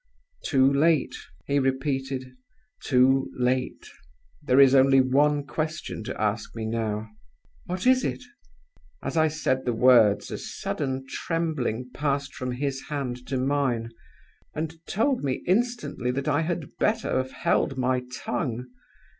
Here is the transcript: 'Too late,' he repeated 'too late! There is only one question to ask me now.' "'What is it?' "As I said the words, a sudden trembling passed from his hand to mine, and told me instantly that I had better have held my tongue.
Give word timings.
'Too 0.43 0.65
late,' 0.73 1.17
he 1.45 1.59
repeated 1.59 2.35
'too 2.83 3.29
late! 3.37 3.87
There 4.41 4.59
is 4.59 4.73
only 4.73 4.99
one 4.99 5.45
question 5.45 6.03
to 6.05 6.19
ask 6.19 6.55
me 6.55 6.65
now.' 6.65 7.07
"'What 7.67 7.85
is 7.85 8.03
it?' 8.03 8.23
"As 9.03 9.15
I 9.15 9.27
said 9.27 9.63
the 9.63 9.73
words, 9.73 10.31
a 10.31 10.39
sudden 10.39 11.05
trembling 11.07 11.91
passed 11.93 12.33
from 12.33 12.53
his 12.53 12.81
hand 12.87 13.27
to 13.27 13.37
mine, 13.37 13.91
and 14.55 14.83
told 14.87 15.23
me 15.23 15.43
instantly 15.45 16.09
that 16.09 16.27
I 16.27 16.41
had 16.41 16.75
better 16.79 17.17
have 17.17 17.31
held 17.33 17.77
my 17.77 18.03
tongue. 18.11 18.65